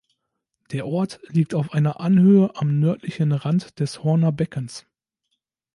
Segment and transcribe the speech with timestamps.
[0.71, 4.87] Der Ort liegt auf einer Anhöhe am nördlichen Rand des Horner Beckens.